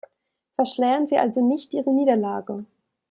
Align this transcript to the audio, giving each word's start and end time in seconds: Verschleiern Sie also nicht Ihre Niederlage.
Verschleiern 0.55 1.05
Sie 1.05 1.19
also 1.19 1.47
nicht 1.47 1.75
Ihre 1.75 1.91
Niederlage. 1.93 2.65